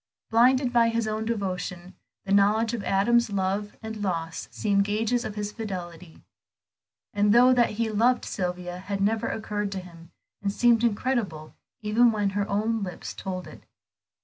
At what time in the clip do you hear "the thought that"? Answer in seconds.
7.13-7.69